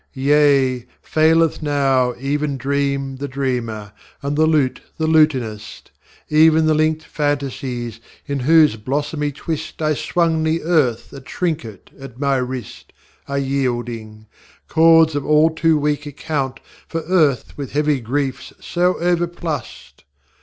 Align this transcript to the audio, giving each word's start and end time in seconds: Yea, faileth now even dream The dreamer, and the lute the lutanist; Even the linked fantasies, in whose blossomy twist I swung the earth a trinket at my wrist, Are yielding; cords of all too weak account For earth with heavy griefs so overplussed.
Yea, 0.15 0.87
faileth 1.03 1.61
now 1.61 2.15
even 2.17 2.57
dream 2.57 3.17
The 3.17 3.27
dreamer, 3.27 3.93
and 4.23 4.35
the 4.35 4.47
lute 4.47 4.81
the 4.97 5.05
lutanist; 5.05 5.91
Even 6.27 6.65
the 6.65 6.73
linked 6.73 7.03
fantasies, 7.03 7.99
in 8.25 8.39
whose 8.39 8.77
blossomy 8.77 9.31
twist 9.31 9.79
I 9.79 9.93
swung 9.93 10.41
the 10.41 10.63
earth 10.63 11.13
a 11.13 11.19
trinket 11.21 11.91
at 11.99 12.19
my 12.19 12.37
wrist, 12.37 12.93
Are 13.27 13.37
yielding; 13.37 14.25
cords 14.67 15.13
of 15.15 15.23
all 15.23 15.51
too 15.51 15.77
weak 15.77 16.07
account 16.07 16.61
For 16.87 17.01
earth 17.01 17.55
with 17.55 17.73
heavy 17.73 17.99
griefs 17.99 18.53
so 18.59 18.95
overplussed. 18.99 20.01